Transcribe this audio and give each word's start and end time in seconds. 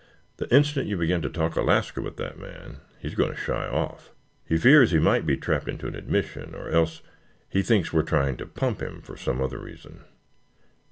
The 0.37 0.49
instant 0.51 0.87
you 0.87 0.97
begin 0.97 1.21
to 1.21 1.29
talk 1.29 1.55
Alaska 1.55 2.01
with 2.01 2.17
that 2.17 2.39
man 2.39 2.77
he 2.97 3.07
is 3.07 3.13
going 3.13 3.29
to 3.29 3.37
shy 3.37 3.67
off. 3.67 4.09
He 4.47 4.57
fears 4.57 4.89
he 4.89 4.97
might 4.97 5.27
be 5.27 5.37
trapped 5.37 5.67
into 5.67 5.85
an 5.85 5.93
admission, 5.93 6.55
or 6.55 6.69
else 6.71 7.03
he 7.47 7.61
thinks 7.61 7.93
we 7.93 7.99
are 7.99 8.03
trying 8.03 8.37
to 8.37 8.47
pump 8.47 8.81
him 8.81 9.01
for 9.03 9.15
some 9.15 9.39
other 9.43 9.59
reason. 9.59 10.03